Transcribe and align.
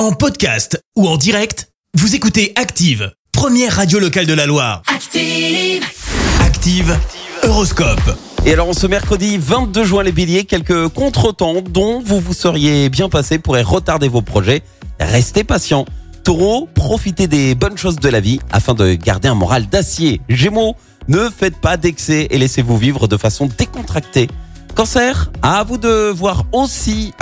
En 0.00 0.12
podcast 0.12 0.82
ou 0.96 1.06
en 1.06 1.18
direct, 1.18 1.68
vous 1.92 2.14
écoutez 2.14 2.54
Active, 2.56 3.12
première 3.32 3.76
radio 3.76 3.98
locale 3.98 4.24
de 4.24 4.32
la 4.32 4.46
Loire. 4.46 4.80
Active. 4.86 5.84
Active, 6.40 6.98
Horoscope. 7.42 8.16
Et 8.46 8.54
alors, 8.54 8.74
ce 8.74 8.86
mercredi 8.86 9.36
22 9.36 9.84
juin, 9.84 10.02
les 10.02 10.12
béliers, 10.12 10.44
quelques 10.44 10.88
contretemps 10.88 11.60
dont 11.60 12.00
vous 12.02 12.18
vous 12.18 12.32
seriez 12.32 12.88
bien 12.88 13.10
passé 13.10 13.38
pourraient 13.38 13.60
retarder 13.60 14.08
vos 14.08 14.22
projets. 14.22 14.62
Restez 14.98 15.44
patient. 15.44 15.84
Taureau, 16.24 16.66
profitez 16.74 17.26
des 17.26 17.54
bonnes 17.54 17.76
choses 17.76 17.96
de 17.96 18.08
la 18.08 18.20
vie 18.20 18.40
afin 18.50 18.72
de 18.72 18.94
garder 18.94 19.28
un 19.28 19.34
moral 19.34 19.68
d'acier. 19.68 20.22
Gémeaux, 20.30 20.76
ne 21.08 21.28
faites 21.28 21.58
pas 21.58 21.76
d'excès 21.76 22.26
et 22.30 22.38
laissez-vous 22.38 22.78
vivre 22.78 23.06
de 23.06 23.18
façon 23.18 23.50
décontractée. 23.58 24.28
Cancer, 24.80 25.30
à 25.42 25.62
vous 25.62 25.76
de 25.76 26.08
voir 26.08 26.46
aussi, 26.54 27.12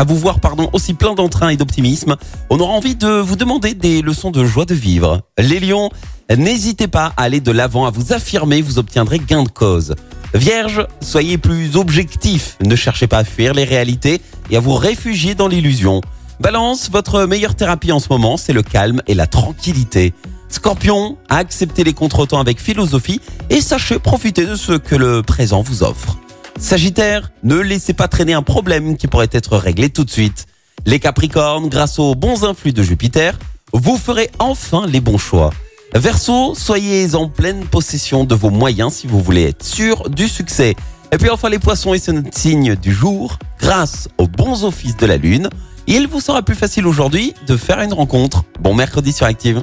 plein 0.97 1.15
d'entrain 1.15 1.49
et 1.49 1.57
d'optimisme. 1.57 2.15
On 2.51 2.61
aura 2.61 2.73
envie 2.73 2.95
de 2.95 3.09
vous 3.09 3.35
demander 3.35 3.75
des 3.75 4.01
leçons 4.01 4.31
de 4.31 4.45
joie 4.45 4.65
de 4.65 4.75
vivre. 4.75 5.23
Les 5.39 5.59
lions, 5.59 5.91
n'hésitez 6.31 6.87
pas 6.87 7.13
à 7.17 7.25
aller 7.25 7.41
de 7.41 7.51
l'avant, 7.51 7.85
à 7.85 7.91
vous 7.91 8.13
affirmer, 8.13 8.63
vous 8.63 8.79
obtiendrez 8.79 9.19
gain 9.19 9.43
de 9.43 9.49
cause. 9.49 9.97
Vierge, 10.35 10.87
soyez 11.01 11.37
plus 11.37 11.75
objectif, 11.75 12.57
ne 12.65 12.77
cherchez 12.77 13.09
pas 13.09 13.19
à 13.19 13.25
fuir 13.25 13.55
les 13.55 13.65
réalités 13.65 14.21
et 14.53 14.57
à 14.57 14.61
vous 14.61 14.75
réfugier 14.75 15.35
dans 15.35 15.49
l'illusion. 15.49 16.01
Balance, 16.39 16.91
votre 16.93 17.25
meilleure 17.25 17.57
thérapie 17.57 17.91
en 17.91 17.99
ce 17.99 18.07
moment, 18.09 18.37
c'est 18.37 18.53
le 18.53 18.63
calme 18.63 19.03
et 19.09 19.15
la 19.15 19.27
tranquillité. 19.27 20.15
Scorpion, 20.49 21.19
acceptez 21.29 21.83
les 21.83 21.93
contretemps 21.93 22.39
avec 22.39 22.61
philosophie 22.61 23.21
et 23.51 23.61
sachez 23.61 23.99
profiter 23.99 24.47
de 24.47 24.55
ce 24.55 24.75
que 24.75 24.95
le 24.95 25.25
présent 25.25 25.61
vous 25.61 25.83
offre. 25.83 26.19
Sagittaire, 26.61 27.31
ne 27.45 27.57
laissez 27.57 27.93
pas 27.93 28.09
traîner 28.09 28.33
un 28.33 28.43
problème 28.43 28.97
qui 28.97 29.07
pourrait 29.07 29.29
être 29.33 29.57
réglé 29.57 29.91
tout 29.91 30.05
de 30.05 30.11
suite. 30.11 30.47
Les 30.87 30.99
Capricornes, 30.99 31.69
grâce 31.69 31.99
aux 31.99 32.15
bons 32.15 32.45
influx 32.45 32.73
de 32.73 32.83
Jupiter, 32.83 33.39
vous 33.73 33.97
ferez 33.97 34.31
enfin 34.39 34.87
les 34.87 35.01
bons 35.01 35.19
choix. 35.19 35.51
Verseau, 35.95 36.55
soyez 36.55 37.15
en 37.15 37.29
pleine 37.29 37.65
possession 37.65 38.25
de 38.25 38.35
vos 38.35 38.51
moyens 38.51 38.95
si 38.95 39.07
vous 39.07 39.21
voulez 39.21 39.45
être 39.45 39.65
sûr 39.65 40.11
du 40.11 40.29
succès. 40.29 40.75
Et 41.13 41.17
puis 41.17 41.31
enfin 41.31 41.49
les 41.49 41.59
poissons 41.59 41.95
et 41.95 41.99
c'est 41.99 42.13
notre 42.13 42.37
signe 42.37 42.75
du 42.75 42.93
jour, 42.93 43.39
grâce 43.59 44.09
aux 44.19 44.29
bons 44.29 44.65
offices 44.65 44.97
de 44.97 45.07
la 45.07 45.17
lune, 45.17 45.49
il 45.87 46.07
vous 46.07 46.21
sera 46.21 46.43
plus 46.43 46.57
facile 46.57 46.87
aujourd'hui 46.87 47.35
de 47.47 47.57
faire 47.57 47.81
une 47.81 47.95
rencontre. 47.95 48.45
Bon 48.61 48.75
mercredi 48.75 49.13
sur 49.13 49.27
Active. 49.27 49.63